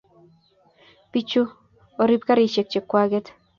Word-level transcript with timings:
Pichu 1.11 1.41
Orib 2.01 2.21
karishek 2.27 2.67
che 2.71 2.79
kwaket 2.89 3.25